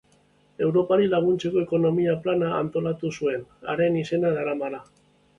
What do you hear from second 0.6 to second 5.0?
Europari laguntzeko ekonomia-plana antolatu zuen, haren izena daramana.